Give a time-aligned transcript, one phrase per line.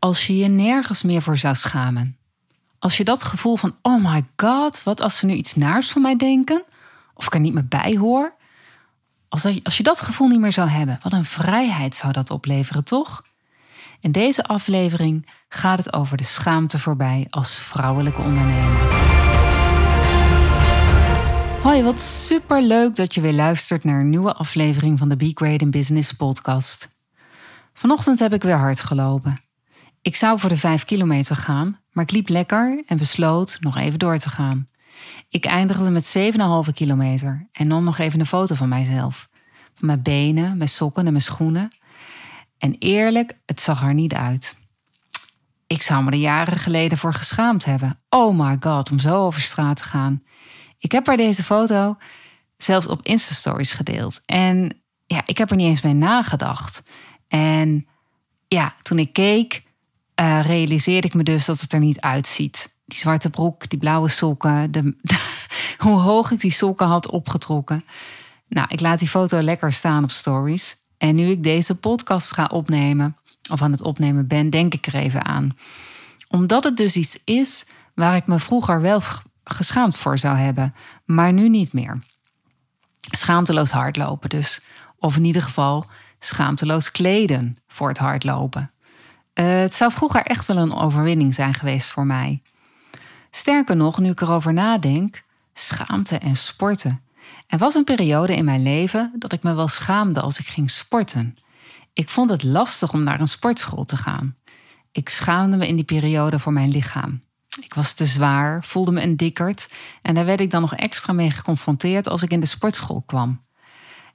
[0.00, 2.16] als je je nergens meer voor zou schamen?
[2.78, 6.02] Als je dat gevoel van, oh my god, wat als ze nu iets naars van
[6.02, 6.62] mij denken?
[7.14, 8.34] Of ik er niet meer bij hoor?
[9.28, 12.30] Als, dat, als je dat gevoel niet meer zou hebben, wat een vrijheid zou dat
[12.30, 13.24] opleveren, toch?
[14.00, 18.78] In deze aflevering gaat het over de schaamte voorbij als vrouwelijke ondernemer.
[21.62, 25.30] Hoi, wat super leuk dat je weer luistert naar een nieuwe aflevering van de Be
[25.34, 26.88] Great in Business podcast.
[27.74, 29.49] Vanochtend heb ik weer hard gelopen.
[30.02, 33.98] Ik zou voor de 5 kilometer gaan, maar ik liep lekker en besloot nog even
[33.98, 34.68] door te gaan.
[35.28, 36.16] Ik eindigde met
[36.66, 39.28] 7,5 kilometer en dan nog even een foto van mijzelf.
[39.74, 41.72] Van mijn benen, mijn sokken en mijn schoenen.
[42.58, 44.56] En eerlijk, het zag er niet uit.
[45.66, 48.00] Ik zou me er jaren geleden voor geschaamd hebben.
[48.08, 50.22] Oh my god, om zo over straat te gaan.
[50.78, 51.96] Ik heb er deze foto
[52.56, 54.22] zelfs op Insta-stories gedeeld.
[54.26, 56.82] En ja, ik heb er niet eens bij nagedacht.
[57.28, 57.86] En
[58.48, 59.62] ja, toen ik keek,
[60.20, 62.74] uh, realiseerde ik me dus dat het er niet uitziet.
[62.84, 64.96] Die zwarte broek, die blauwe sokken, de,
[65.78, 67.84] hoe hoog ik die sokken had opgetrokken.
[68.48, 70.76] Nou, ik laat die foto lekker staan op stories.
[70.98, 73.16] En nu ik deze podcast ga opnemen,
[73.50, 75.56] of aan het opnemen ben, denk ik er even aan.
[76.28, 79.02] Omdat het dus iets is waar ik me vroeger wel
[79.44, 82.02] geschaamd voor zou hebben, maar nu niet meer.
[83.00, 84.60] Schaamteloos hardlopen dus.
[84.98, 85.86] Of in ieder geval
[86.18, 88.70] schaamteloos kleden voor het hardlopen.
[89.40, 92.42] Uh, het zou vroeger echt wel een overwinning zijn geweest voor mij.
[93.30, 95.22] Sterker nog, nu ik erover nadenk,
[95.54, 97.00] schaamte en sporten.
[97.46, 100.70] Er was een periode in mijn leven dat ik me wel schaamde als ik ging
[100.70, 101.36] sporten.
[101.92, 104.36] Ik vond het lastig om naar een sportschool te gaan.
[104.92, 107.22] Ik schaamde me in die periode voor mijn lichaam.
[107.60, 109.68] Ik was te zwaar, voelde me een dikkerd
[110.02, 113.40] en daar werd ik dan nog extra mee geconfronteerd als ik in de sportschool kwam.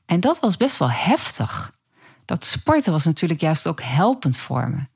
[0.06, 1.80] En dat was best wel heftig.
[2.26, 4.94] Dat sporten was natuurlijk juist ook helpend voor me.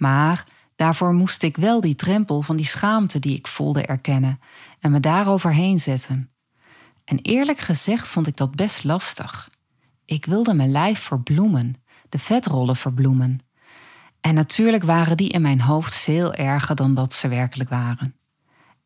[0.00, 0.44] Maar
[0.76, 4.40] daarvoor moest ik wel die drempel van die schaamte die ik voelde erkennen
[4.78, 6.30] en me daaroverheen zetten.
[7.04, 9.50] En eerlijk gezegd vond ik dat best lastig.
[10.04, 11.74] Ik wilde mijn lijf verbloemen,
[12.08, 13.38] de vetrollen verbloemen.
[14.20, 18.14] En natuurlijk waren die in mijn hoofd veel erger dan dat ze werkelijk waren.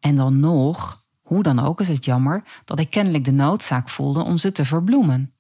[0.01, 4.23] En dan nog, hoe dan ook is het jammer, dat ik kennelijk de noodzaak voelde
[4.23, 5.35] om ze te verbloemen.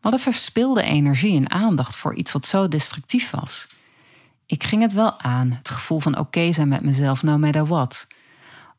[0.00, 3.68] Wat een verspilde energie en aandacht voor iets wat zo destructief was.
[4.50, 8.06] Ik ging het wel aan, het gevoel van oké zijn met mezelf, no matter what.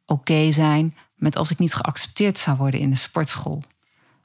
[0.05, 3.63] Oké zijn met als ik niet geaccepteerd zou worden in de sportschool.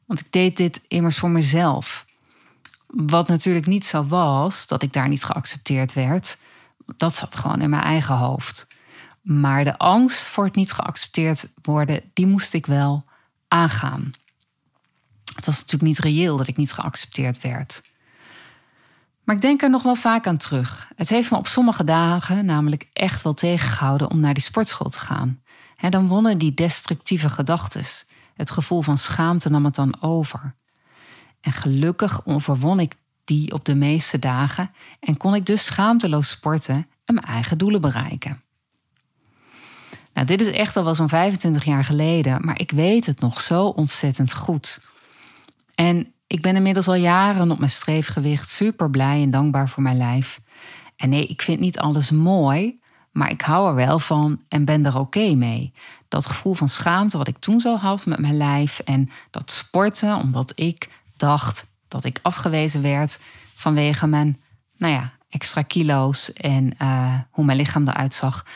[0.06, 2.06] Want ik deed dit immers voor mezelf.
[2.86, 6.38] Wat natuurlijk niet zo was, dat ik daar niet geaccepteerd werd.
[6.96, 8.66] Dat zat gewoon in mijn eigen hoofd.
[9.22, 13.04] Maar de angst voor het niet geaccepteerd worden, die moest ik wel
[13.48, 14.10] aangaan.
[15.34, 17.82] Het was natuurlijk niet reëel dat ik niet geaccepteerd werd.
[19.26, 20.92] Maar ik denk er nog wel vaak aan terug.
[20.97, 24.98] Het heeft me op sommige dagen namelijk echt wel tegengehouden om naar die sportschool te
[24.98, 25.42] gaan.
[25.91, 27.84] dan wonnen die destructieve gedachten.
[28.34, 30.54] Het gevoel van schaamte nam het dan over.
[31.41, 32.94] En gelukkig overwon ik
[33.25, 34.70] die op de meeste dagen
[35.00, 38.43] en kon ik dus schaamteloos sporten en mijn eigen doelen bereiken.
[40.12, 43.41] Nou, dit is echt al wel zo'n 25 jaar geleden, maar ik weet het nog
[43.41, 44.81] zo ontzettend goed.
[45.75, 49.97] En ik ben inmiddels al jaren op mijn streefgewicht, super blij en dankbaar voor mijn
[49.97, 50.41] lijf.
[50.97, 52.81] En nee, ik vind niet alles mooi,
[53.12, 55.72] maar ik hou er wel van en ben er oké mee.
[56.09, 60.16] Dat gevoel van schaamte wat ik toen zo had met mijn lijf en dat sporten,
[60.16, 63.19] omdat ik dacht dat ik afgewezen werd
[63.54, 64.41] vanwege mijn,
[64.76, 68.46] nou ja, extra kilo's en uh, hoe mijn lichaam eruit zag.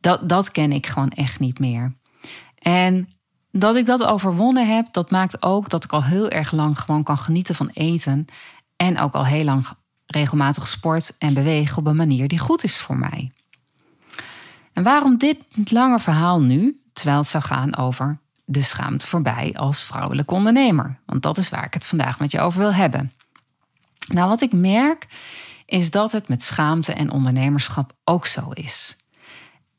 [0.00, 1.94] Dat, dat ken ik gewoon echt niet meer.
[2.58, 3.08] En
[3.56, 7.02] dat ik dat overwonnen heb, dat maakt ook dat ik al heel erg lang gewoon
[7.02, 8.26] kan genieten van eten.
[8.76, 9.66] En ook al heel lang
[10.06, 13.32] regelmatig sport en beweeg op een manier die goed is voor mij.
[14.72, 15.38] En waarom dit
[15.70, 20.98] lange verhaal nu, terwijl het zou gaan over de schaamte voorbij als vrouwelijke ondernemer?
[21.06, 23.12] Want dat is waar ik het vandaag met je over wil hebben.
[24.06, 25.06] Nou, wat ik merk
[25.66, 28.96] is dat het met schaamte en ondernemerschap ook zo is.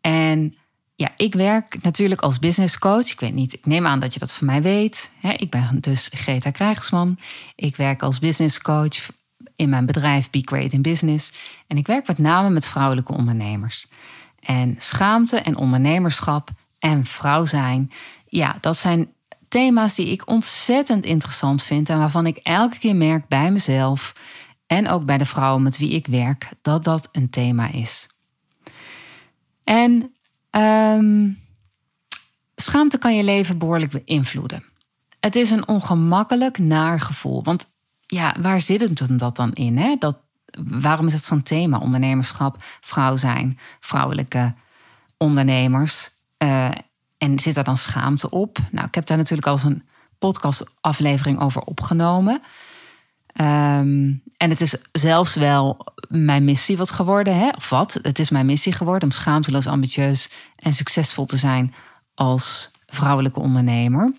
[0.02, 0.56] En
[0.96, 3.12] ja, ik werk natuurlijk als business coach.
[3.12, 5.12] Ik weet niet, ik neem aan dat je dat van mij weet.
[5.38, 7.20] Ik ben dus Greta Krijgsman.
[7.56, 9.10] Ik werk als business coach
[9.56, 11.34] in mijn bedrijf Be Great in Business.
[11.68, 13.88] En ik werk met name met vrouwelijke ondernemers.
[14.40, 16.50] En schaamte en ondernemerschap
[16.80, 17.92] en vrouw zijn.
[18.28, 19.14] Ja, dat zijn
[19.48, 24.16] thema's die ik ontzettend interessant vind en waarvan ik elke keer merk bij mezelf
[24.68, 28.08] en ook bij de vrouwen met wie ik werk dat dat een thema is.
[29.64, 30.15] En
[30.62, 31.30] ehm,
[32.56, 34.64] schaamte kan je leven behoorlijk beïnvloeden.
[35.20, 37.44] Het is een ongemakkelijk naar gevoel.
[37.44, 37.68] Want
[38.06, 39.78] ja, waar zit het dat dan in?
[39.78, 39.96] Hè?
[40.00, 40.18] Dat,
[40.64, 41.78] waarom is het zo'n thema?
[41.78, 44.54] Ondernemerschap, vrouw zijn, vrouwelijke
[45.18, 46.10] ondernemers.
[46.44, 46.72] Uh,
[47.18, 48.58] en zit daar dan schaamte op?
[48.72, 49.84] Nou, ik heb daar natuurlijk al eens een
[50.20, 52.42] podcastaflevering over opgenomen.
[53.36, 57.50] Ehm, en het is zelfs wel mijn missie wat geworden, hè?
[57.50, 58.00] of wat?
[58.02, 61.74] Het is mijn missie geworden om schaamteloos, ambitieus en succesvol te zijn
[62.14, 64.12] als vrouwelijke ondernemer.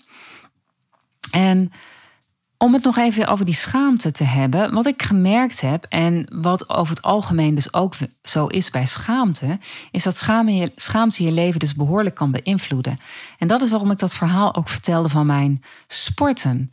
[1.30, 1.72] En
[2.58, 4.72] om het nog even over die schaamte te hebben.
[4.72, 9.58] Wat ik gemerkt heb en wat over het algemeen dus ook zo is bij schaamte,
[9.90, 10.16] is dat
[10.76, 12.98] schaamte je, je leven dus behoorlijk kan beïnvloeden.
[13.38, 16.70] En dat is waarom ik dat verhaal ook vertelde van mijn sporten.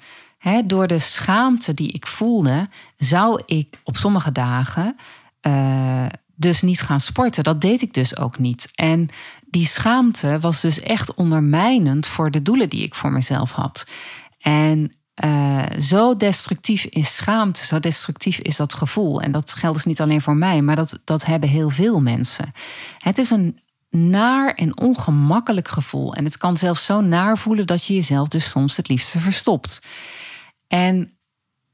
[0.65, 4.95] Door de schaamte die ik voelde, zou ik op sommige dagen
[5.41, 6.05] uh,
[6.35, 7.43] dus niet gaan sporten.
[7.43, 8.71] Dat deed ik dus ook niet.
[8.75, 9.09] En
[9.49, 13.85] die schaamte was dus echt ondermijnend voor de doelen die ik voor mezelf had.
[14.39, 14.91] En
[15.23, 19.21] uh, zo destructief is schaamte, zo destructief is dat gevoel.
[19.21, 22.51] En dat geldt dus niet alleen voor mij, maar dat, dat hebben heel veel mensen.
[22.97, 23.59] Het is een
[23.89, 26.13] naar en ongemakkelijk gevoel.
[26.13, 29.81] En het kan zelfs zo naar voelen dat je jezelf dus soms het liefste verstopt.
[30.73, 31.17] En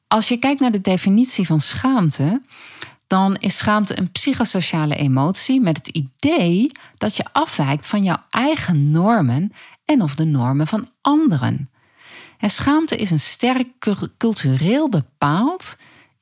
[0.07, 2.41] als je kijkt naar de definitie van schaamte,
[3.07, 8.91] dan is schaamte een psychosociale emotie met het idee dat je afwijkt van jouw eigen
[8.91, 9.51] normen
[9.85, 11.69] en of de normen van anderen.
[12.37, 13.67] En schaamte is een sterk
[14.17, 15.77] cultureel bepaald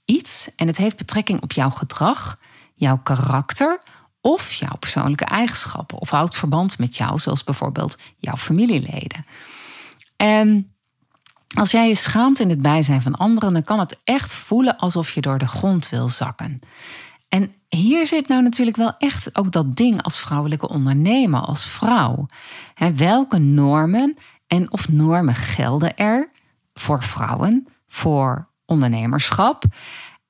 [0.06, 2.39] iets en het heeft betrekking op jouw gedrag,
[2.73, 3.81] jouw karakter
[4.21, 9.25] of jouw persoonlijke eigenschappen of houdt verband met jou, zoals bijvoorbeeld jouw familieleden.
[10.15, 10.71] En
[11.57, 15.12] als jij je schaamt in het bijzijn van anderen, dan kan het echt voelen alsof
[15.12, 16.59] je door de grond wil zakken.
[17.30, 22.27] En hier zit nou natuurlijk wel echt ook dat ding als vrouwelijke ondernemer, als vrouw.
[22.95, 24.18] welke normen
[24.48, 26.31] en of normen gelden er
[26.74, 29.63] voor vrouwen, voor ondernemerschap?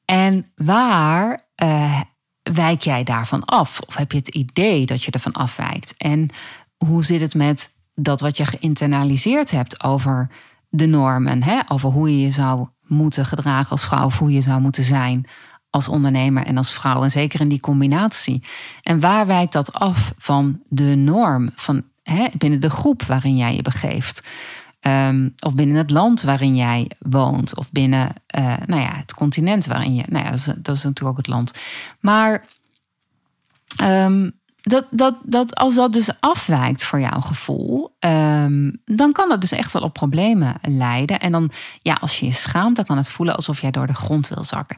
[0.06, 2.02] En waar uh,
[2.44, 3.80] wijk jij daarvan af?
[3.80, 5.94] Of heb je het idee dat je ervan afwijkt?
[5.98, 6.30] En
[6.78, 10.30] hoe zit het met dat wat je geïnternaliseerd hebt over
[10.78, 11.60] de normen, hè?
[11.68, 15.26] over hoe je je zou moeten gedragen als vrouw, of hoe je zou moeten zijn
[15.70, 17.04] als ondernemer en als vrouw.
[17.04, 18.44] En zeker in die combinatie.
[18.84, 23.56] En waar wijkt dat af van de norm, van hè, binnen de groep waarin jij
[23.56, 24.28] je begeeft?
[24.82, 29.66] Um, of binnen het land waarin jij woont, of binnen uh, nou ja, het continent
[29.66, 30.04] waarin je.
[30.08, 31.52] Nou ja, dat is, dat is natuurlijk ook het land.
[32.00, 32.46] Maar
[33.82, 34.32] um,
[34.68, 39.52] dat, dat, dat als dat dus afwijkt voor jouw gevoel, um, dan kan dat dus
[39.52, 41.20] echt wel op problemen leiden.
[41.20, 43.96] En dan, ja, als je je schaamt, dan kan het voelen alsof jij door de
[43.96, 44.78] grond wil zakken.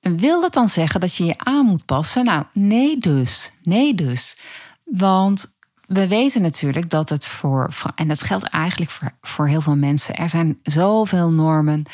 [0.00, 2.24] En wil dat dan zeggen dat je je aan moet passen?
[2.24, 3.52] Nou, nee dus.
[3.62, 4.36] Nee dus.
[4.84, 9.76] Want we weten natuurlijk dat het voor, en dat geldt eigenlijk voor, voor heel veel
[9.76, 11.84] mensen, er zijn zoveel normen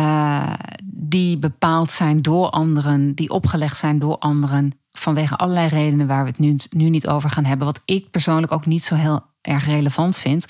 [0.00, 0.52] uh,
[0.84, 6.30] die bepaald zijn door anderen, die opgelegd zijn door anderen, vanwege allerlei redenen waar we
[6.30, 9.66] het nu, nu niet over gaan hebben, wat ik persoonlijk ook niet zo heel erg
[9.66, 10.46] relevant vind,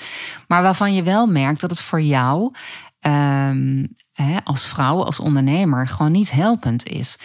[0.49, 2.42] maar waarvan je wel merkt dat het voor jou
[3.00, 7.19] um, hè, als vrouw, als ondernemer, gewoon niet helpend is.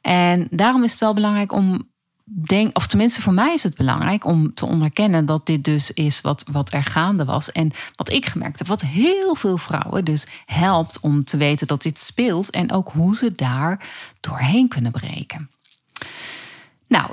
[0.00, 1.90] En daarom is het wel belangrijk om
[2.24, 6.20] denk, of tenminste voor mij is het belangrijk om te onderkennen dat dit dus is
[6.20, 7.52] wat, wat er gaande was.
[7.52, 11.82] En wat ik gemerkt heb, wat heel veel vrouwen dus helpt om te weten dat
[11.82, 13.88] dit speelt en ook hoe ze daar
[14.20, 15.50] doorheen kunnen breken.
[16.92, 17.10] Nou,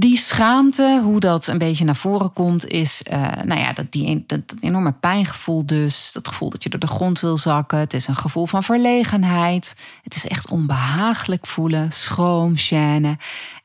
[0.00, 4.24] die schaamte, hoe dat een beetje naar voren komt, is uh, nou ja, dat, die,
[4.26, 6.10] dat, enorme pijngevoel dus.
[6.12, 7.78] Dat gevoel dat je door de grond wil zakken.
[7.78, 9.76] Het is een gevoel van verlegenheid.
[10.02, 12.54] Het is echt onbehagelijk voelen, schroom.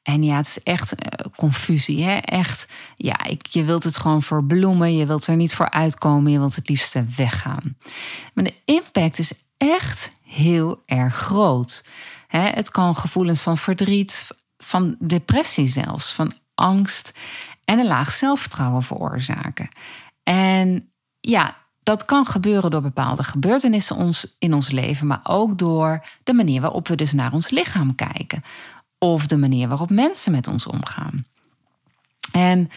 [0.03, 2.03] En ja, het is echt uh, confusie.
[2.03, 2.15] Hè?
[2.17, 4.95] Echt, ja, ik, je wilt het gewoon verbloemen.
[4.95, 6.31] Je wilt er niet voor uitkomen.
[6.31, 7.77] Je wilt het liefste weggaan.
[8.33, 11.83] Maar de impact is echt heel erg groot.
[12.27, 14.27] Het kan gevoelens van verdriet,
[14.65, 17.13] van depressie zelfs, van angst
[17.65, 19.69] en een laag zelfvertrouwen veroorzaken.
[20.23, 26.05] En ja, dat kan gebeuren door bepaalde gebeurtenissen ons, in ons leven, maar ook door
[26.23, 28.43] de manier waarop we dus naar ons lichaam kijken.
[28.97, 31.25] Of de manier waarop mensen met ons omgaan.
[32.31, 32.69] En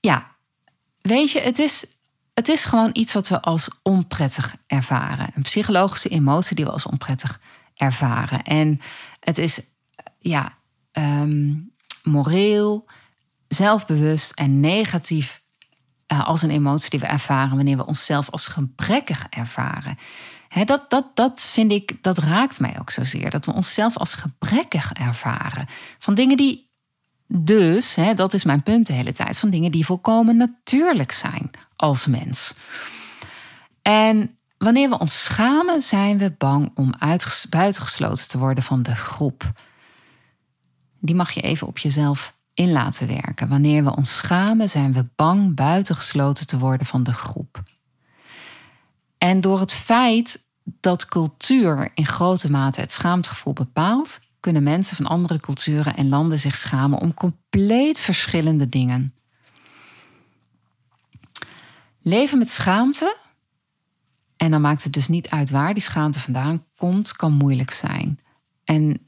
[0.00, 0.26] ja,
[1.00, 1.86] weet je, het is,
[2.34, 5.30] het is gewoon iets wat we als onprettig ervaren.
[5.34, 7.40] Een psychologische emotie die we als onprettig
[7.74, 8.42] ervaren.
[8.42, 8.80] En
[9.20, 9.60] het is
[10.18, 10.57] ja,
[10.98, 12.86] um, moreel,
[13.48, 15.42] zelfbewust en negatief
[16.12, 19.98] uh, als een emotie die we ervaren wanneer we onszelf als gebrekkig ervaren.
[20.64, 23.30] Dat, dat, dat vind ik, dat raakt mij ook zozeer.
[23.30, 25.66] Dat we onszelf als gebrekkig ervaren.
[25.98, 26.70] Van dingen die
[27.26, 32.06] dus, dat is mijn punt de hele tijd, van dingen die volkomen natuurlijk zijn als
[32.06, 32.54] mens.
[33.82, 36.94] En wanneer we ons schamen, zijn we bang om
[37.50, 39.52] buitengesloten te worden van de groep.
[40.98, 43.48] Die mag je even op jezelf in laten werken.
[43.48, 47.62] Wanneer we ons schamen, zijn we bang buitengesloten te worden van de groep.
[49.18, 50.46] En door het feit
[50.80, 56.38] dat cultuur in grote mate het schaamtegevoel bepaalt, kunnen mensen van andere culturen en landen
[56.38, 59.14] zich schamen om compleet verschillende dingen.
[62.00, 63.16] Leven met schaamte,
[64.36, 68.18] en dan maakt het dus niet uit waar die schaamte vandaan komt, kan moeilijk zijn.
[68.64, 69.07] En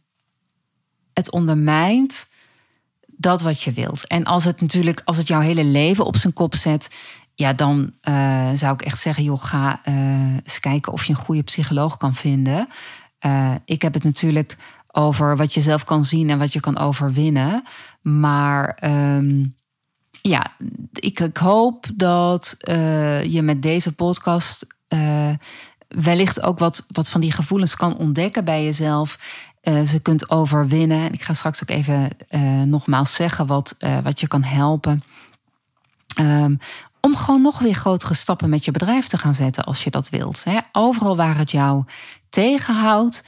[1.14, 2.28] het ondermijnt
[3.06, 4.06] dat wat je wilt.
[4.06, 6.90] En als het natuurlijk, als het jouw hele leven op zijn kop zet,
[7.34, 9.94] ja, dan uh, zou ik echt zeggen, joh, ga uh,
[10.42, 12.68] eens kijken of je een goede psycholoog kan vinden.
[13.26, 14.56] Uh, ik heb het natuurlijk
[14.92, 17.62] over wat je zelf kan zien en wat je kan overwinnen.
[18.02, 18.78] Maar
[19.16, 19.56] um,
[20.22, 20.46] ja,
[20.92, 22.56] ik, ik, hoop dat
[23.24, 24.66] je met deze podcast
[25.88, 29.18] wellicht ook wat, wat van die gevoelens kan ontdekken bij jezelf.
[29.62, 31.12] Uh, ze kunt overwinnen.
[31.12, 35.02] Ik ga straks ook even uh, nogmaals zeggen wat, uh, wat je kan helpen.
[36.20, 36.58] Um,
[37.00, 40.08] om gewoon nog weer grotere stappen met je bedrijf te gaan zetten als je dat
[40.08, 40.44] wilt.
[40.72, 41.84] Overal waar het jou
[42.30, 43.24] tegenhoudt,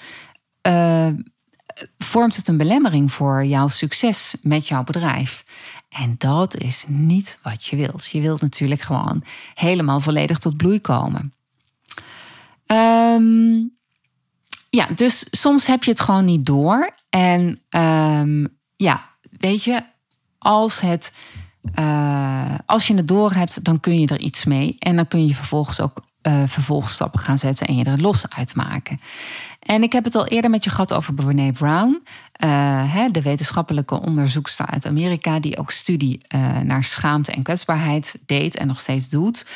[1.99, 5.45] vormt het een belemmering voor jouw succes met jouw bedrijf.
[5.89, 8.07] En dat is niet wat je wilt.
[8.07, 9.25] Je wilt natuurlijk gewoon
[9.55, 11.35] helemaal volledig tot bloei komen.
[12.67, 13.77] Um,
[14.77, 16.91] ja, dus soms heb je het gewoon niet door.
[17.11, 19.05] En um, ja,
[19.39, 19.83] weet je,
[20.39, 21.15] als, het,
[21.79, 24.77] uh, als je het door hebt, dan kun je er iets mee.
[24.79, 29.01] En dan kun je vervolgens ook uh, vervolgstappen gaan zetten en je er los uitmaken.
[29.61, 32.03] En ik heb het al eerder met je gehad over Brené Brown,
[32.45, 36.21] uh, hè, de wetenschappelijke onderzoekster uit Amerika, die ook studie
[36.63, 39.47] naar schaamte en kwetsbaarheid deed en nog steeds doet.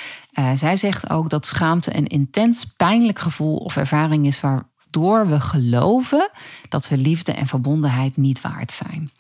[0.55, 5.41] zij zegt ook dat schaamte een intens pijnlijk gevoel of ervaring is waar waardoor we
[5.41, 6.31] geloven
[6.69, 9.11] dat we liefde en verbondenheid niet waard zijn.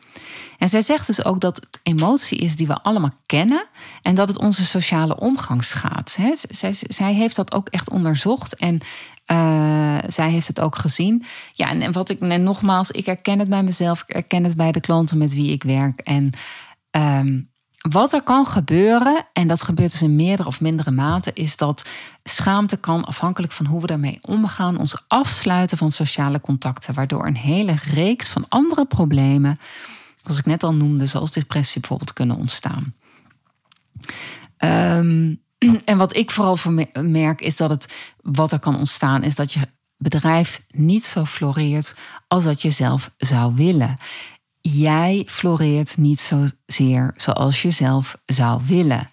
[0.59, 3.65] En zij zegt dus ook dat het emotie is die we allemaal kennen
[4.03, 6.19] en dat het onze sociale omgangsgaat.
[6.49, 8.81] Zij, zij heeft dat ook echt onderzocht en
[9.27, 11.25] uh, zij heeft het ook gezien.
[11.53, 14.73] Ja, en, wat ik en nogmaals, ik herken het bij mezelf, ik herken het bij
[14.73, 16.01] de klanten met wie ik werk.
[16.01, 16.31] En
[16.91, 17.51] um,
[17.91, 21.85] wat er kan gebeuren, en dat gebeurt dus in meerdere of mindere mate, is dat
[22.25, 27.37] schaamte kan, afhankelijk van hoe we daarmee omgaan, ons afsluiten van sociale contacten, waardoor een
[27.37, 29.57] hele reeks van andere problemen,
[30.17, 32.95] zoals ik net al noemde, zoals depressie bijvoorbeeld, kunnen ontstaan.
[34.59, 35.43] Um,
[35.85, 36.59] en wat ik vooral
[37.03, 39.61] merk is dat het, wat er kan ontstaan, is dat je
[39.97, 41.95] bedrijf niet zo floreert
[42.29, 43.97] als dat je zelf zou willen
[44.75, 49.11] jij floreert niet zozeer zoals je zelf zou willen.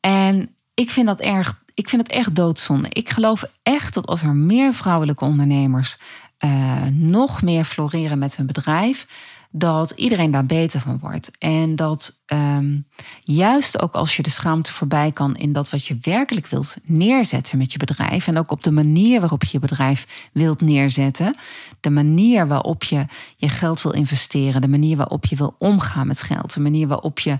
[0.00, 2.88] En ik vind dat erg, ik vind het echt doodzonde.
[2.90, 5.98] Ik geloof echt dat als er meer vrouwelijke ondernemers
[6.44, 9.06] uh, nog meer floreren met hun bedrijf,
[9.50, 11.30] dat iedereen daar beter van wordt.
[11.38, 12.86] En dat um,
[13.22, 17.58] juist ook als je de schaamte voorbij kan in dat wat je werkelijk wilt neerzetten
[17.58, 18.26] met je bedrijf.
[18.26, 21.36] En ook op de manier waarop je je bedrijf wilt neerzetten.
[21.80, 24.60] De manier waarop je je geld wil investeren.
[24.60, 26.54] De manier waarop je wil omgaan met geld.
[26.54, 27.38] De manier waarop je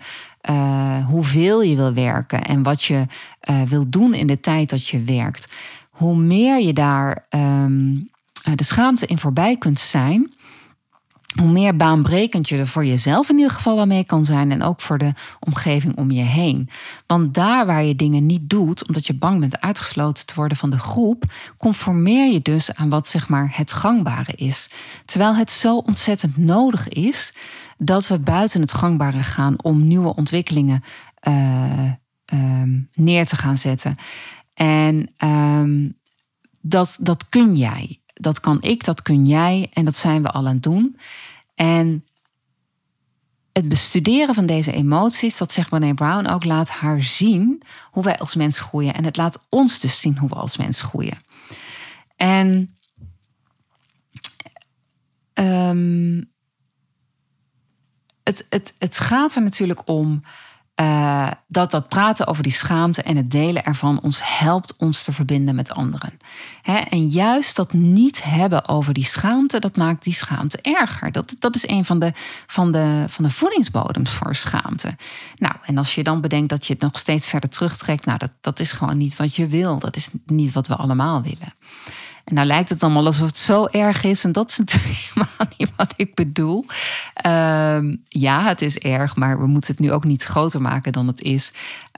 [0.51, 2.45] uh, hoeveel je wil werken.
[2.45, 3.07] En wat je
[3.51, 5.49] uh, wil doen in de tijd dat je werkt.
[5.91, 8.11] Hoe meer je daar um,
[8.55, 10.35] de schaamte in voorbij kunt zijn
[11.41, 14.63] hoe meer baanbrekend je er voor jezelf in ieder geval wel mee kan zijn en
[14.63, 16.69] ook voor de omgeving om je heen.
[17.07, 20.71] Want daar waar je dingen niet doet, omdat je bang bent uitgesloten te worden van
[20.71, 21.25] de groep,
[21.57, 24.71] conformeer je dus aan wat zeg maar het gangbare is.
[25.05, 27.35] Terwijl het zo ontzettend nodig is
[27.79, 30.83] dat we buiten het gangbare gaan om nieuwe ontwikkelingen
[31.29, 31.91] uh,
[32.33, 33.97] um, neer te gaan zetten.
[34.55, 35.97] En um,
[36.61, 40.47] dat, dat kun jij dat kan ik, dat kun jij en dat zijn we al
[40.47, 40.97] aan het doen.
[41.57, 42.05] En
[43.53, 48.19] het bestuderen van deze emoties, dat zegt Brené Brown ook, laat haar zien hoe wij
[48.19, 48.95] als mens groeien.
[48.95, 51.17] En het laat ons dus zien hoe we als mens groeien.
[52.17, 52.77] En
[55.35, 56.33] um,
[58.23, 60.21] het, het, het gaat er natuurlijk om
[60.81, 65.13] uh, dat dat praten over die schaamte en het delen ervan ons helpt ons te
[65.13, 66.19] verbinden met anderen.
[66.89, 71.13] en juist dat niet hebben over die schaamte, dat maakt die schaamte erger.
[71.13, 72.13] Dat, dat is een van de,
[72.47, 74.97] van, de, van de voedingsbodems voor schaamte.
[75.37, 78.31] Nou, en als je dan bedenkt dat je het nog steeds verder terugtrekt, nou, dat,
[78.41, 79.79] dat is gewoon niet wat je wil.
[79.79, 81.55] Dat is niet wat we allemaal willen.
[82.27, 84.25] En nou lijkt het allemaal alsof het zo erg is.
[84.25, 86.65] En dat is natuurlijk helemaal niet wat ik bedoel.
[87.15, 91.07] Ehm, ja, het is erg, maar we moeten het nu ook niet groter maken dan
[91.07, 91.53] het is.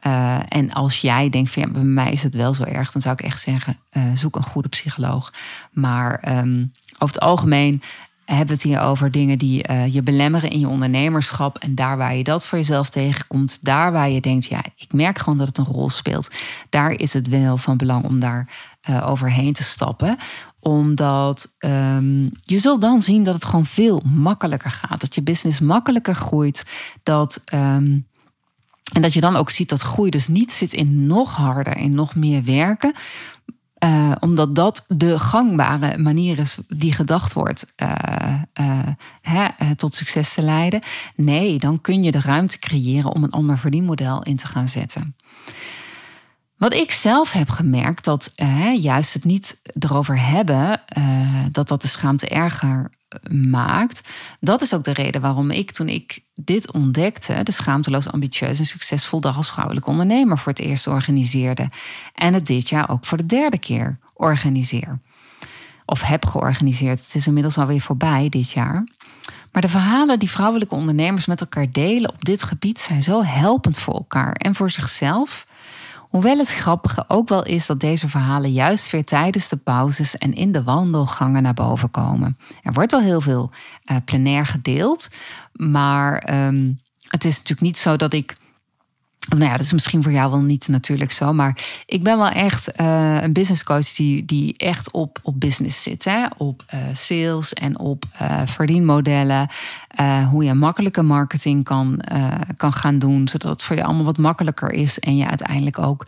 [0.06, 3.02] Uh, en als jij denkt van ja, bij mij is het wel zo erg, dan
[3.02, 5.32] zou ik echt zeggen: uh, zoek een goede psycholoog.
[5.72, 7.82] Maar um, over het algemeen
[8.24, 11.58] hebben we het hier over dingen die uh, je belemmeren in je ondernemerschap.
[11.58, 15.18] En daar waar je dat voor jezelf tegenkomt, daar waar je denkt, ja, ik merk
[15.18, 16.30] gewoon dat het een rol speelt.
[16.68, 18.48] Daar is het wel van belang om daar
[18.90, 20.16] uh, overheen te stappen.
[20.60, 25.00] Omdat um, je zult dan zien dat het gewoon veel makkelijker gaat.
[25.00, 26.64] Dat je business makkelijker groeit.
[27.02, 27.42] Dat.
[27.54, 28.06] Um,
[28.92, 31.94] en dat je dan ook ziet dat groei dus niet zit in nog harder, in
[31.94, 32.92] nog meer werken.
[33.84, 38.38] Uh, omdat dat de gangbare manier is die gedacht wordt uh,
[39.20, 40.80] hè, tot succes te leiden.
[41.16, 45.16] Nee, dan kun je de ruimte creëren om een ander verdienmodel in te gaan zetten.
[46.58, 48.32] Wat ik zelf heb gemerkt, dat
[48.80, 50.80] juist het niet erover hebben,
[51.52, 52.90] dat dat de schaamte erger
[53.30, 54.08] maakt.
[54.40, 58.66] Dat is ook de reden waarom ik toen ik dit ontdekte, de schaamteloos ambitieus en
[58.66, 61.70] succesvol dag als vrouwelijke ondernemer voor het eerst organiseerde.
[62.14, 65.00] En het dit jaar ook voor de derde keer organiseer.
[65.84, 67.00] Of heb georganiseerd.
[67.00, 68.86] Het is inmiddels alweer voorbij dit jaar.
[69.52, 73.78] Maar de verhalen die vrouwelijke ondernemers met elkaar delen op dit gebied zijn zo helpend
[73.78, 75.46] voor elkaar en voor zichzelf
[76.08, 80.32] Hoewel het grappige ook wel is dat deze verhalen juist weer tijdens de pauzes en
[80.32, 82.38] in de wandelgangen naar boven komen.
[82.62, 83.50] Er wordt al heel veel
[83.90, 85.08] uh, plenair gedeeld,
[85.52, 88.36] maar um, het is natuurlijk niet zo dat ik
[89.28, 91.32] nou ja, dat is misschien voor jou wel niet natuurlijk zo.
[91.32, 95.82] Maar ik ben wel echt uh, een business coach die, die echt op, op business
[95.82, 96.04] zit.
[96.04, 96.26] Hè?
[96.36, 99.48] Op uh, sales en op uh, verdienmodellen.
[100.30, 102.00] hoe je makkelijke marketing kan,
[102.56, 103.28] kan gaan doen.
[103.28, 104.98] Zodat het voor je allemaal wat makkelijker is.
[104.98, 106.06] En je uiteindelijk ook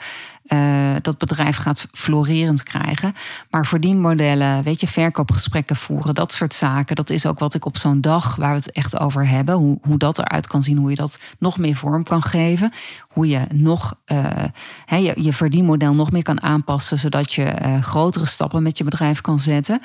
[0.52, 3.14] uh, dat bedrijf gaat florerend krijgen.
[3.50, 6.96] Maar verdienmodellen, weet je, verkoopgesprekken voeren, dat soort zaken.
[6.96, 9.54] Dat is ook wat ik op zo'n dag waar we het echt over hebben.
[9.54, 12.72] Hoe, hoe dat eruit kan zien, hoe je dat nog meer vorm kan geven.
[13.08, 18.26] Hoe je nog uh, je, je verdienmodel nog meer kan aanpassen, zodat je uh, grotere
[18.26, 19.80] stappen met je bedrijf kan zetten.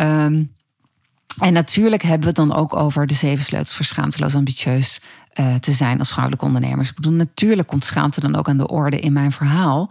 [0.00, 0.58] Um,
[1.38, 5.00] en natuurlijk hebben we het dan ook over de zeven sleutels voor schaamteloos ambitieus
[5.34, 6.88] uh, te zijn als vrouwelijke ondernemers.
[6.88, 9.90] Ik bedoel, natuurlijk komt schaamte dan ook aan de orde in mijn verhaal.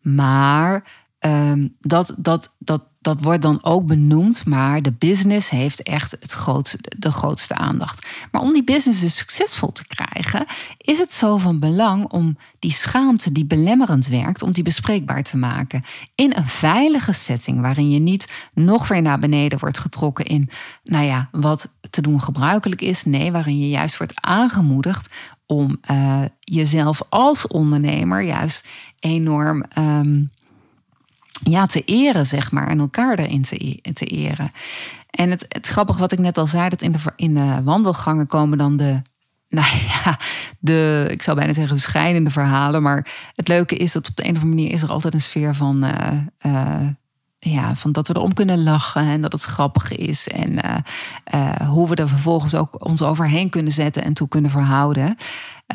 [0.00, 0.84] Maar
[1.20, 6.32] um, dat, dat, dat, dat wordt dan ook benoemd, maar de business heeft echt het
[6.32, 8.06] grootste, de grootste aandacht.
[8.30, 10.46] Maar om die business dus succesvol te krijgen,
[10.78, 15.36] is het zo van belang om die schaamte die belemmerend werkt, om die bespreekbaar te
[15.36, 15.84] maken.
[16.14, 20.50] In een veilige setting waarin je niet nog weer naar beneden wordt getrokken in,
[20.84, 23.04] nou ja, wat te doen gebruikelijk is.
[23.04, 25.14] Nee, waarin je juist wordt aangemoedigd
[25.46, 29.64] om uh, jezelf als ondernemer juist enorm.
[29.78, 30.30] Um,
[31.42, 32.68] ja, te eren, zeg maar.
[32.68, 34.52] En elkaar erin te, e-, te eren.
[35.10, 38.26] En het, het grappige wat ik net al zei, dat in de, in de wandelgangen
[38.26, 39.02] komen dan de,
[39.48, 40.18] nou ja,
[40.58, 42.82] de, ik zou bijna zeggen, de schrijnende verhalen.
[42.82, 45.20] Maar het leuke is dat op de een of andere manier is er altijd een
[45.20, 46.88] sfeer van, uh, uh,
[47.40, 50.28] ja, van dat we erom kunnen lachen en dat het grappig is.
[50.28, 50.52] En
[51.34, 55.16] uh, hoe we er vervolgens ook ons overheen kunnen zetten en toe kunnen verhouden.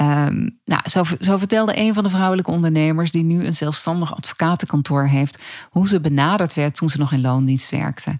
[0.01, 5.08] Um, nou, zo, zo, vertelde een van de vrouwelijke ondernemers, die nu een zelfstandig advocatenkantoor
[5.08, 8.17] heeft, hoe ze benaderd werd toen ze nog in loondienst werkte.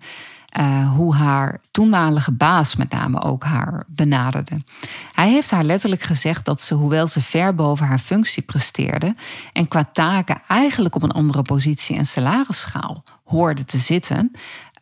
[0.60, 4.62] Uh, hoe haar toenmalige baas met name ook haar benaderde.
[5.14, 9.16] Hij heeft haar letterlijk gezegd dat ze, hoewel ze ver boven haar functie presteerde
[9.54, 14.32] en qua taken eigenlijk op een andere positie en salarisschaal hoorde te zitten,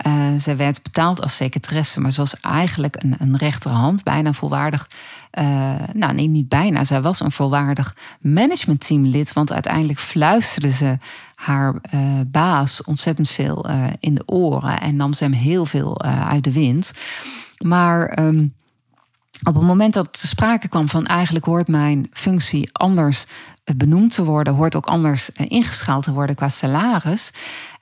[0.08, 4.90] uh, zij werd betaald als secretaresse, maar ze was eigenlijk een, een rechterhand, bijna volwaardig.
[5.40, 6.84] Uh, nou, nee, niet bijna.
[6.84, 10.98] Zij was een volwaardig managementteamlid, want uiteindelijk fluisterde ze
[11.46, 16.44] haar uh, baas ontzettend veel in de oren en nam ze hem heel veel uit
[16.44, 16.92] de wind.
[17.58, 18.20] Maar.
[18.20, 18.54] Um,
[19.44, 23.26] op het moment dat er sprake kwam van eigenlijk hoort mijn functie anders
[23.76, 27.32] benoemd te worden, hoort ook anders ingeschaald te worden qua salaris,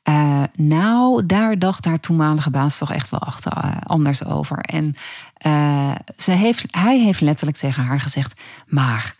[0.09, 4.57] uh, nou, daar dacht haar toenmalige baas toch echt wel achter, anders over.
[4.57, 4.95] En
[6.17, 9.15] ze heeft, hij heeft letterlijk tegen haar gezegd: Maar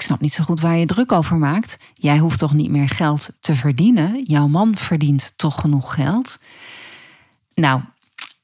[0.00, 1.78] ik snap niet zo goed waar je druk over maakt.
[1.94, 4.22] Jij hoeft toch niet meer geld te verdienen?
[4.22, 6.38] Jouw man verdient toch genoeg geld?
[7.54, 7.80] Nou,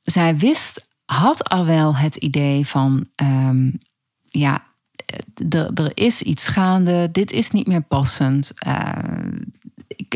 [0.03, 3.79] zij wist, had al wel het idee van: um,
[4.25, 4.65] ja,
[5.75, 8.53] er is iets gaande, dit is niet meer passend.
[8.67, 9.26] Uh,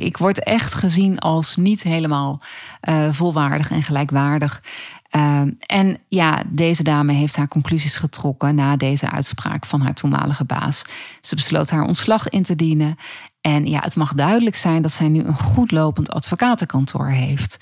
[0.01, 2.41] ik, word echt gezien als niet helemaal
[2.89, 4.63] uh, volwaardig en gelijkwaardig.
[5.17, 10.45] Uh, en ja, deze dame heeft haar conclusies getrokken na deze uitspraak van haar toenmalige
[10.45, 10.85] baas.
[11.21, 12.97] Ze besloot haar ontslag in te dienen.
[13.41, 17.59] En ja, het mag duidelijk zijn dat zij nu een goed lopend advocatenkantoor heeft.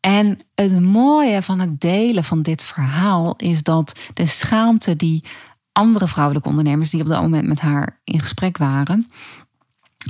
[0.00, 5.24] En het mooie van het delen van dit verhaal is dat de schaamte die
[5.72, 9.10] andere vrouwelijke ondernemers die op dat moment met haar in gesprek waren,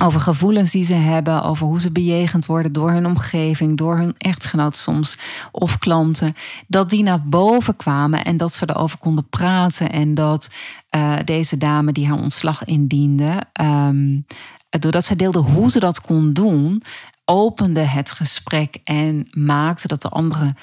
[0.01, 4.15] over gevoelens die ze hebben, over hoe ze bejegend worden door hun omgeving, door hun
[4.17, 5.17] echtgenoot soms
[5.51, 6.35] of klanten,
[6.67, 10.49] dat die naar boven kwamen en dat ze erover konden praten en dat
[10.95, 14.25] uh, deze dame die haar ontslag indiende, um,
[14.69, 16.83] doordat ze deelde hoe ze dat kon doen,
[17.25, 20.57] opende het gesprek en maakte dat de anderen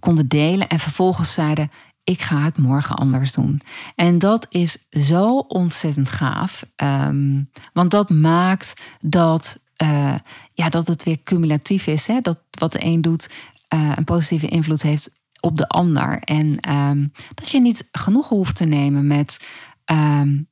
[0.00, 0.68] konden delen.
[0.68, 1.70] En vervolgens zeiden:
[2.04, 3.60] ik ga het morgen anders doen.
[3.94, 6.66] En dat is zo ontzettend gaaf.
[6.76, 10.14] Um, want dat maakt dat, uh,
[10.52, 12.06] ja, dat het weer cumulatief is.
[12.06, 12.20] Hè?
[12.20, 13.28] Dat wat de een doet
[13.74, 15.10] uh, een positieve invloed heeft
[15.40, 16.18] op de ander.
[16.18, 19.44] En um, dat je niet genoegen hoeft te nemen met.
[19.92, 20.50] Um,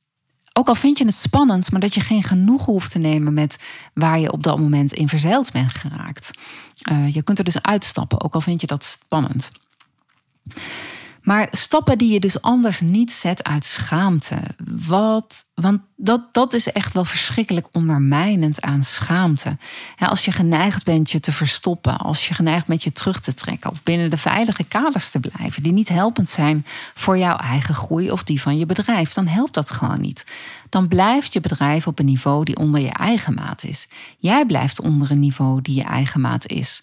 [0.53, 3.59] ook al vind je het spannend, maar dat je geen genoegen hoeft te nemen met
[3.93, 6.31] waar je op dat moment in verzeild bent geraakt.
[6.91, 9.51] Uh, je kunt er dus uitstappen, ook al vind je dat spannend.
[11.21, 14.37] Maar stappen die je dus anders niet zet uit schaamte.
[14.87, 19.57] Wat, want dat, dat is echt wel verschrikkelijk ondermijnend aan schaamte.
[19.97, 23.71] als je geneigd bent je te verstoppen, als je geneigd bent je terug te trekken
[23.71, 28.11] of binnen de veilige kaders te blijven, die niet helpend zijn voor jouw eigen groei
[28.11, 30.25] of die van je bedrijf, dan helpt dat gewoon niet.
[30.69, 33.87] Dan blijft je bedrijf op een niveau die onder je eigen maat is.
[34.17, 36.81] Jij blijft onder een niveau die je eigen maat is.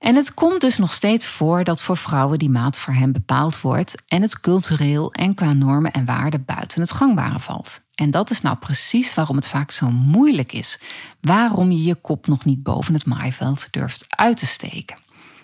[0.00, 3.60] En het komt dus nog steeds voor dat voor vrouwen die maat voor hen bepaald
[3.60, 7.80] wordt en het cultureel en qua normen en waarden buiten het gangbare valt.
[7.94, 10.80] En dat is nou precies waarom het vaak zo moeilijk is.
[11.20, 14.96] Waarom je je kop nog niet boven het maaiveld durft uit te steken.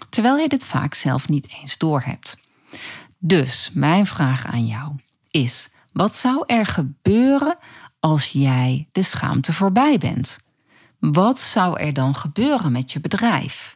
[0.08, 2.36] Terwijl je dit vaak zelf niet eens doorhebt.
[3.18, 4.92] Dus mijn vraag aan jou
[5.30, 7.58] is: wat zou er gebeuren
[8.00, 10.40] als jij de schaamte voorbij bent?
[10.98, 13.75] Wat zou er dan gebeuren met je bedrijf?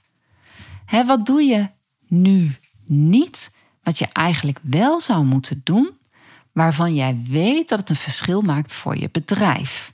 [0.91, 1.69] Hè, wat doe je
[2.07, 5.99] nu niet, wat je eigenlijk wel zou moeten doen,
[6.53, 9.93] waarvan jij weet dat het een verschil maakt voor je bedrijf?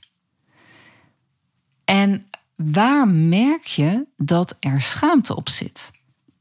[1.85, 5.91] En waar merk je dat er schaamte op zit?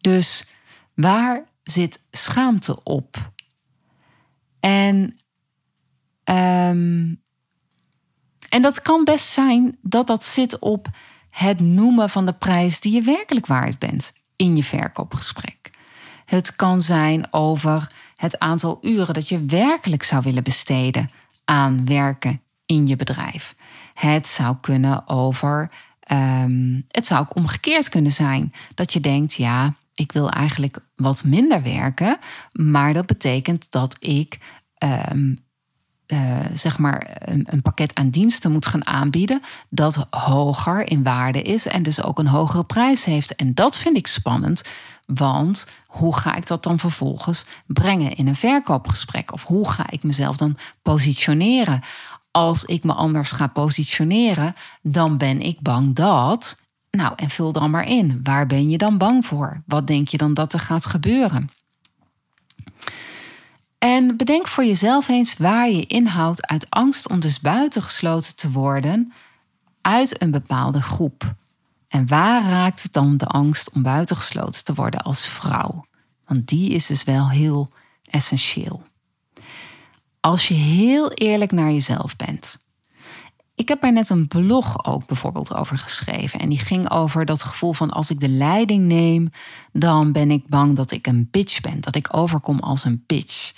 [0.00, 0.46] Dus
[0.94, 3.32] waar zit schaamte op?
[4.60, 5.16] En,
[6.24, 7.22] um,
[8.48, 10.88] en dat kan best zijn dat dat zit op
[11.30, 15.70] het noemen van de prijs die je werkelijk waard bent in je verkoopgesprek.
[16.24, 21.10] Het kan zijn over het aantal uren dat je werkelijk zou willen besteden
[21.44, 23.54] aan werken in je bedrijf.
[23.94, 25.70] Het zou kunnen over.
[26.12, 31.24] Um, het zou ook omgekeerd kunnen zijn dat je denkt: ja, ik wil eigenlijk wat
[31.24, 32.18] minder werken,
[32.52, 34.38] maar dat betekent dat ik
[35.10, 35.44] um,
[36.06, 41.42] uh, zeg maar een, een, pakket aan diensten moet gaan aanbieden dat hoger in waarde
[41.42, 43.34] is en dus ook een hogere prijs heeft.
[43.34, 44.62] En dat vind ik spannend,
[45.06, 49.32] want hoe ga ik dat dan vervolgens brengen in een verkoopgesprek?
[49.32, 51.82] Of hoe ga ik mezelf dan positioneren?
[52.30, 56.60] Als ik me anders ga positioneren, dan ben ik bang dat.
[56.90, 58.20] Nou, en vul dan maar in.
[58.22, 59.62] Waar ben je dan bang voor?
[59.66, 61.50] Wat denk je dan dat er gaat gebeuren?
[63.86, 69.12] En bedenk voor jezelf eens waar je inhoudt uit angst om dus buitengesloten te worden
[69.80, 71.34] uit een bepaalde groep.
[71.88, 75.86] En waar raakt het dan de angst om buitengesloten te worden als vrouw?
[76.26, 77.70] Want die is dus wel heel
[78.04, 78.84] essentieel.
[80.20, 82.58] Als je heel eerlijk naar jezelf bent
[83.56, 86.40] ik heb er net een blog ook bijvoorbeeld over geschreven.
[86.40, 89.30] En die ging over dat gevoel van als ik de leiding neem,
[89.72, 91.80] dan ben ik bang dat ik een bitch ben.
[91.80, 93.54] Dat ik overkom als een bitch.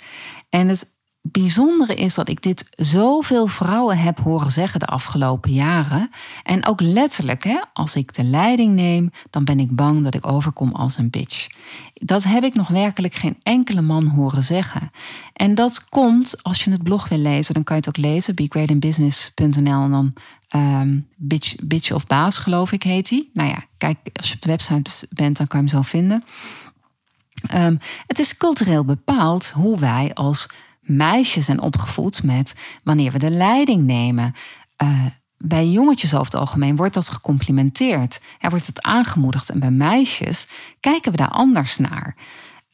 [0.49, 6.09] En het bijzondere is dat ik dit zoveel vrouwen heb horen zeggen de afgelopen jaren.
[6.43, 10.27] En ook letterlijk, hè, als ik de leiding neem, dan ben ik bang dat ik
[10.27, 11.47] overkom als een bitch.
[11.93, 14.91] Dat heb ik nog werkelijk geen enkele man horen zeggen.
[15.33, 18.35] En dat komt, als je het blog wil lezen, dan kan je het ook lezen,
[18.35, 20.13] begreatinbusiness.nl en dan
[20.55, 23.29] um, bitch, bitch of baas, geloof ik, heet hij.
[23.33, 26.23] Nou ja, kijk, als je op de website bent, dan kan je hem zo vinden.
[27.55, 30.47] Um, het is cultureel bepaald hoe wij als
[30.89, 34.33] meisjes zijn opgevoed met wanneer we de leiding nemen.
[34.83, 35.05] Uh,
[35.37, 38.19] bij jongetjes over het algemeen wordt dat gecomplimenteerd.
[38.39, 39.49] Er wordt het aangemoedigd.
[39.49, 40.47] En bij meisjes
[40.79, 42.15] kijken we daar anders naar.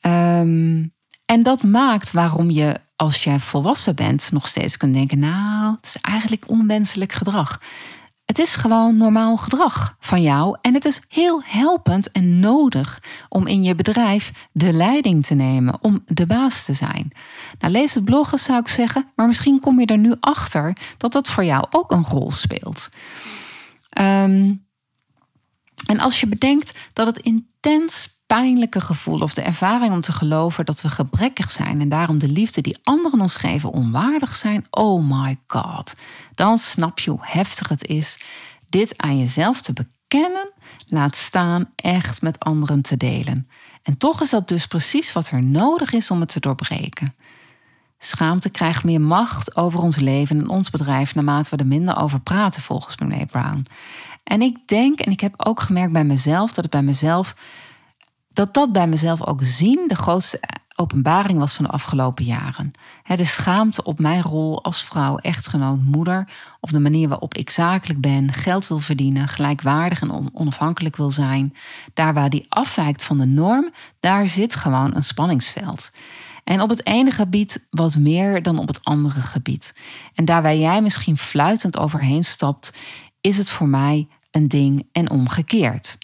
[0.02, 0.94] Um,
[1.26, 5.86] En dat maakt waarom je, als je volwassen bent, nog steeds kunt denken: Nou, het
[5.86, 7.62] is eigenlijk onwenselijk gedrag.
[8.26, 13.48] Het is gewoon normaal gedrag van jou en het is heel helpend en nodig om
[13.48, 17.12] in je bedrijf de leiding te nemen, om de baas te zijn.
[17.60, 21.12] Nou, lees het bloggen zou ik zeggen, maar misschien kom je er nu achter dat
[21.12, 22.90] dat voor jou ook een rol speelt.
[23.90, 24.54] Ehm,
[25.86, 30.66] en als je bedenkt dat het intens pijnlijke gevoel of de ervaring om te geloven
[30.66, 35.10] dat we gebrekkig zijn en daarom de liefde die anderen ons geven onwaardig zijn, oh
[35.10, 35.96] my god,
[36.36, 38.20] dan snap je hoe heftig het is
[38.70, 40.52] dit aan jezelf te bekennen,
[40.88, 43.48] laat staan echt met anderen te delen.
[43.84, 47.16] En toch is dat dus precies wat er nodig is om het te doorbreken.
[47.98, 52.20] Schaamte krijgt meer macht over ons leven en ons bedrijf naarmate we er minder over
[52.20, 53.66] praten, volgens Brene Brown.
[54.24, 57.36] En ik denk, en ik heb ook gemerkt bij mezelf, dat het bij mezelf
[58.36, 60.40] dat dat bij mezelf ook zien de grootste
[60.76, 62.72] openbaring was van de afgelopen jaren.
[63.16, 66.28] de schaamte op mijn rol als vrouw, echtgenoot, moeder,
[66.60, 71.54] of de manier waarop ik zakelijk ben, geld wil verdienen, gelijkwaardig en onafhankelijk wil zijn.
[71.94, 75.92] Daar waar die afwijkt van de norm, daar zit gewoon een spanningsveld.
[76.44, 79.76] En op het ene gebied wat meer dan op het andere gebied.
[80.14, 82.74] En daar waar jij misschien fluitend overheen stapt,
[83.22, 85.98] is het voor mij een ding en omgekeerd.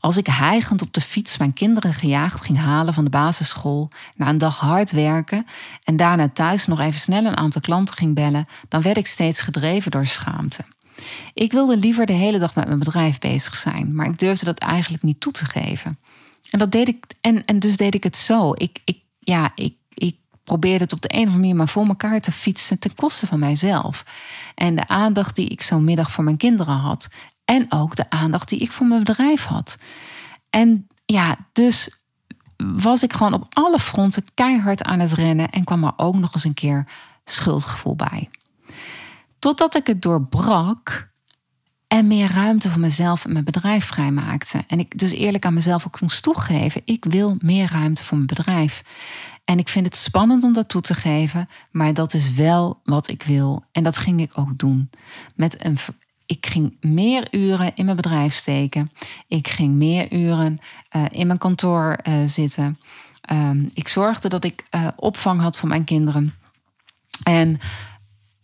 [0.00, 4.28] Als ik hijgend op de fiets mijn kinderen gejaagd ging halen van de basisschool, na
[4.28, 5.46] een dag hard werken
[5.84, 9.40] en daarna thuis nog even snel een aantal klanten ging bellen, dan werd ik steeds
[9.40, 10.64] gedreven door schaamte.
[11.34, 14.58] Ik wilde liever de hele dag met mijn bedrijf bezig zijn, maar ik durfde dat
[14.58, 15.98] eigenlijk niet toe te geven.
[16.50, 18.52] En, dat deed ik, en, en dus deed ik het zo.
[18.54, 21.86] Ik, ik, ja, ik, ik probeerde het op de een of andere manier maar voor
[21.86, 24.04] elkaar te fietsen ten koste van mijzelf.
[24.54, 27.08] En de aandacht die ik zo'n middag voor mijn kinderen had,
[27.50, 29.78] en ook de aandacht die ik voor mijn bedrijf had.
[30.50, 32.04] En ja, dus
[32.56, 36.34] was ik gewoon op alle fronten keihard aan het rennen en kwam er ook nog
[36.34, 36.86] eens een keer
[37.24, 38.30] schuldgevoel bij.
[39.38, 41.10] Totdat ik het doorbrak
[41.88, 44.64] en meer ruimte voor mezelf en mijn bedrijf vrijmaakte.
[44.66, 48.28] En ik dus eerlijk aan mezelf ook moest toegeven: ik wil meer ruimte voor mijn
[48.28, 48.82] bedrijf.
[49.44, 53.08] En ik vind het spannend om dat toe te geven, maar dat is wel wat
[53.08, 53.64] ik wil.
[53.72, 54.90] En dat ging ik ook doen.
[55.34, 55.78] Met een
[56.30, 58.90] ik ging meer uren in mijn bedrijf steken.
[59.26, 60.58] Ik ging meer uren
[60.96, 62.78] uh, in mijn kantoor uh, zitten.
[63.32, 66.34] Um, ik zorgde dat ik uh, opvang had voor mijn kinderen.
[67.22, 67.58] En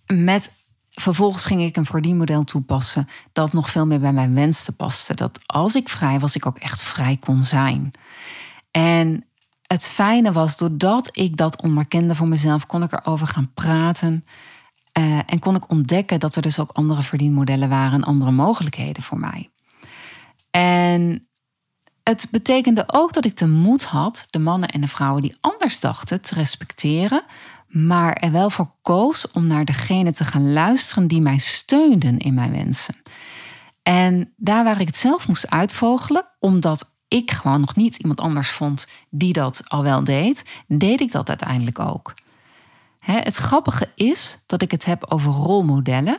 [0.07, 0.53] met
[0.91, 5.15] vervolgens ging ik een verdienmodel toepassen dat nog veel meer bij mijn wensen paste.
[5.15, 7.91] Dat als ik vrij was, ik ook echt vrij kon zijn.
[8.71, 9.25] En
[9.63, 14.25] het fijne was, doordat ik dat onderkende voor mezelf, kon ik erover gaan praten.
[14.99, 19.03] Uh, en kon ik ontdekken dat er dus ook andere verdienmodellen waren en andere mogelijkheden
[19.03, 19.51] voor mij.
[20.51, 21.29] En
[22.03, 25.81] het betekende ook dat ik de moed had de mannen en de vrouwen die anders
[25.81, 27.25] dachten te respecteren,
[27.69, 32.35] maar er wel voor koos om naar degene te gaan luisteren die mij steunden in
[32.35, 32.95] mijn wensen.
[33.83, 38.51] En daar waar ik het zelf moest uitvogelen, omdat ik gewoon nog niet iemand anders
[38.51, 42.15] vond die dat al wel deed, deed ik dat uiteindelijk ook
[43.13, 46.19] het grappige is dat ik het heb over rolmodellen.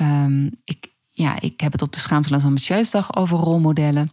[0.00, 4.10] Um, ik, ja, ik heb het op de Schaamteloos Ambitieus Dag over rolmodellen.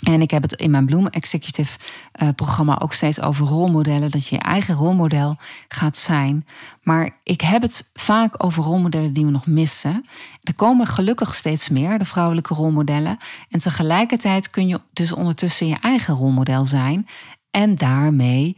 [0.00, 1.78] En ik heb het in mijn Bloem Executive
[2.22, 4.10] uh, programma ook steeds over rolmodellen.
[4.10, 5.36] Dat je je eigen rolmodel
[5.68, 6.46] gaat zijn.
[6.82, 10.06] Maar ik heb het vaak over rolmodellen die we nog missen.
[10.42, 13.16] Er komen gelukkig steeds meer, de vrouwelijke rolmodellen.
[13.48, 17.06] En tegelijkertijd kun je dus ondertussen je eigen rolmodel zijn.
[17.50, 18.56] En daarmee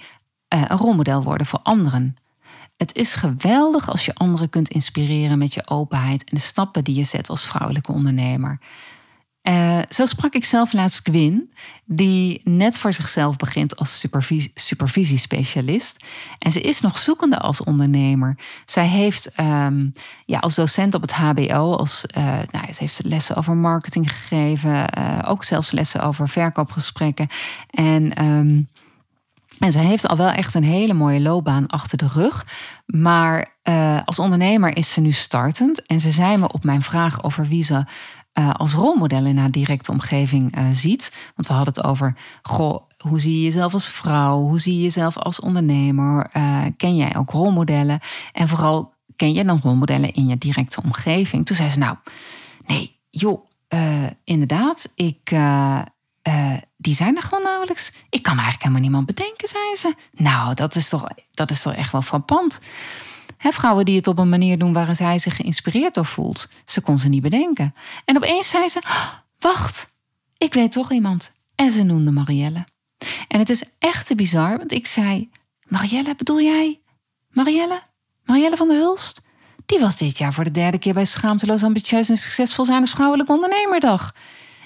[0.55, 2.17] uh, een rolmodel worden voor anderen.
[2.83, 6.95] Het is geweldig als je anderen kunt inspireren met je openheid en de stappen die
[6.95, 8.59] je zet als vrouwelijke ondernemer.
[9.43, 11.53] Uh, zo sprak ik zelf laatst Gwyn,
[11.85, 16.05] die net voor zichzelf begint als supervisie, supervisiespecialist.
[16.39, 18.39] En ze is nog zoekende als ondernemer.
[18.65, 19.93] Zij heeft um,
[20.25, 24.87] ja, als docent op het HBO, als, uh, nou, ze heeft lessen over marketing gegeven,
[24.99, 27.29] uh, ook zelfs lessen over verkoopgesprekken.
[27.71, 28.69] En um,
[29.59, 32.47] en zij heeft al wel echt een hele mooie loopbaan achter de rug.
[32.87, 35.87] Maar uh, als ondernemer is ze nu startend.
[35.87, 37.85] En ze zei me op mijn vraag over wie ze
[38.39, 41.13] uh, als rolmodel in haar directe omgeving uh, ziet.
[41.35, 44.41] Want we hadden het over, goh, hoe zie je jezelf als vrouw?
[44.41, 46.31] Hoe zie je jezelf als ondernemer?
[46.77, 48.01] ken jij ook rolmodellen?
[48.33, 51.47] En vooral, ken jij dan rolmodellen in je directe omgeving?
[51.47, 51.97] Toen zei ze, nou,
[52.67, 53.45] nee, joh,
[54.25, 55.33] inderdaad, ik
[56.29, 57.93] uh, die zijn er gewoon nauwelijks.
[58.11, 59.95] Ik kan eigenlijk helemaal niemand bedenken, zei ze.
[60.13, 62.61] Nou, dat is toch, dat is toch echt wel frappant.
[63.39, 66.49] Vrouwen die het op een manier doen waar zij zich geïnspireerd door voelt.
[66.65, 67.75] Ze kon ze niet bedenken.
[68.05, 69.09] En opeens zei ze, oh,
[69.39, 69.91] wacht,
[70.39, 71.33] ik weet toch iemand.
[71.55, 72.67] En ze noemde Marielle.
[73.29, 75.31] En het is echt te bizar, want ik zei,
[75.69, 76.81] Marielle, bedoel jij?
[77.31, 77.83] Marielle?
[78.25, 79.23] Marielle van der Hulst?
[79.67, 82.91] Die was dit jaar voor de derde keer bij Schaamteloos Ambitieus en Succesvol zijn als
[82.91, 84.15] Vrouwelijke Ondernemerdag.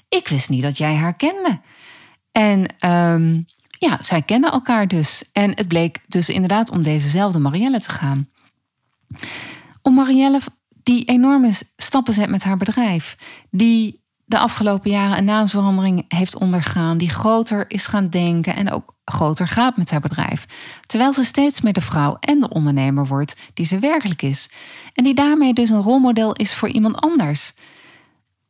[0.09, 1.61] Ik wist niet dat jij haar kende.
[2.33, 3.47] En um,
[3.79, 5.25] ja, zij kennen elkaar dus.
[5.33, 8.29] En het bleek dus inderdaad om dezezelfde Marielle te gaan.
[9.83, 10.40] Om Marielle
[10.83, 13.16] die enorme stappen zet met haar bedrijf.
[13.51, 16.99] Die de afgelopen jaren een naamsverandering heeft ondergaan.
[16.99, 20.47] Die groter is gaan denken en ook groter gaat met haar bedrijf.
[20.87, 24.51] Terwijl ze steeds meer de vrouw en de ondernemer wordt die ze werkelijk is.
[24.95, 27.53] En die daarmee dus een rolmodel is voor iemand anders.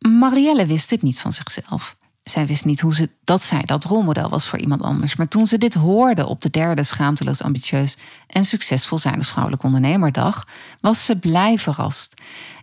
[0.06, 1.96] Marielle wist dit niet van zichzelf.
[2.22, 5.16] Zij wist niet hoe ze, dat zij dat rolmodel was voor iemand anders.
[5.16, 9.62] Maar toen ze dit hoorde op de derde schaamteloos ambitieus en succesvol zijn als vrouwelijk
[9.62, 10.46] ondernemerdag,
[10.80, 12.14] was ze blij verrast.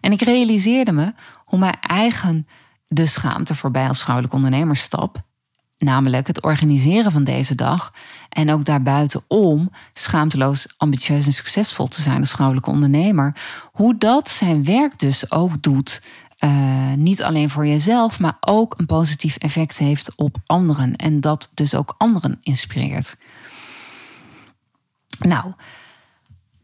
[0.02, 1.14] En ik realiseerde me
[1.46, 2.48] hoe mijn eigen
[2.88, 5.24] de schaamte voorbij als vrouwelijk ondernemerstap,
[5.78, 7.94] namelijk het organiseren van deze dag
[8.30, 13.36] en ook daarbuitenom schaamteloos ambitieus en succesvol te zijn als vrouwelijke ondernemer,
[13.72, 16.02] hoe dat zijn werk dus ook doet
[16.44, 20.96] uh, niet alleen voor jezelf, maar ook een positief effect heeft op anderen.
[20.96, 23.16] En dat dus ook anderen inspireert.
[25.20, 25.54] Nou,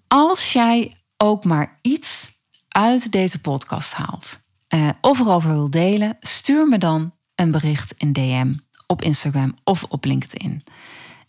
[0.07, 2.31] als jij ook maar iets
[2.67, 4.39] uit deze podcast haalt,
[4.73, 8.53] uh, of erover wil delen, stuur me dan een bericht in DM
[8.87, 10.63] op Instagram of op LinkedIn.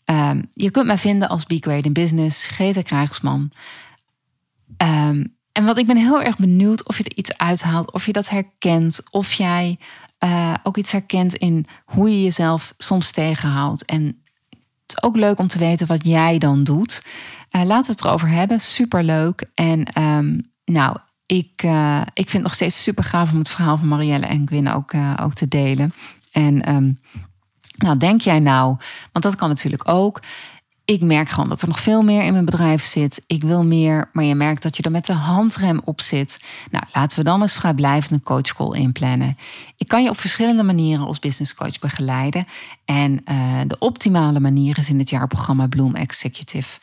[0.05, 3.53] Um, je kunt mij vinden als Be Great in Business, Greta Krijgsman.
[4.77, 8.13] Um, en wat ik ben heel erg benieuwd of je er iets uithaalt, of je
[8.13, 9.79] dat herkent, of jij
[10.25, 13.85] uh, ook iets herkent in hoe je jezelf soms tegenhoudt.
[13.85, 14.05] En
[14.51, 17.03] het is ook leuk om te weten wat jij dan doet.
[17.51, 18.61] Uh, laten we het erover hebben.
[18.61, 19.51] Super leuk.
[19.55, 20.97] En um, nou,
[21.27, 24.47] ik, uh, ik vind het nog steeds super gaaf om het verhaal van Marielle en
[24.47, 25.93] Gwyn ook, ook te delen.
[26.33, 27.01] En um,
[27.77, 28.77] nou, denk jij nou,
[29.13, 30.21] want dat kan natuurlijk ook
[30.93, 33.25] ik merk gewoon dat er nog veel meer in mijn bedrijf zit.
[33.27, 36.41] Ik wil meer, maar je merkt dat je er met de handrem op zit.
[36.71, 39.37] Nou, laten we dan eens vrijblijvend een inplannen.
[39.77, 42.45] Ik kan je op verschillende manieren als business coach begeleiden.
[42.85, 46.81] En uh, de optimale manier is in het jaarprogramma Bloom Executive.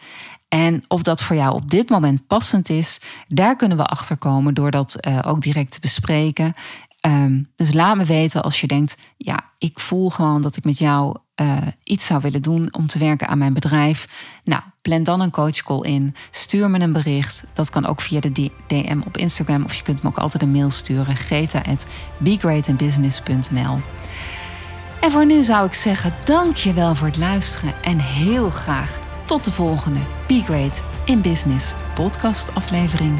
[0.48, 4.54] En of dat voor jou op dit moment passend is, daar kunnen we achter komen
[4.54, 6.54] door dat uh, ook direct te bespreken.
[7.08, 10.78] Um, dus laat me weten als je denkt, ja, ik voel gewoon dat ik met
[10.78, 14.08] jou uh, iets zou willen doen om te werken aan mijn bedrijf.
[14.44, 16.16] Nou, plan dan een coachcall in.
[16.32, 17.44] Stuur me een bericht.
[17.54, 20.52] Dat kan ook via de DM op Instagram of je kunt me ook altijd een
[20.52, 21.16] mail sturen.
[21.16, 23.82] Greta@begreatinbusiness.nl.
[25.02, 29.00] En voor nu zou ik zeggen, dank je wel voor het luisteren en heel graag
[29.26, 33.20] tot de volgende Be Great in Business podcast aflevering.